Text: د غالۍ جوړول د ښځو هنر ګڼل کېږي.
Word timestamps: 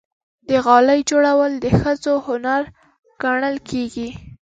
د 0.49 0.51
غالۍ 0.65 0.99
جوړول 1.09 1.51
د 1.57 1.65
ښځو 1.79 2.13
هنر 2.27 2.61
ګڼل 3.23 3.55
کېږي. 3.69 4.09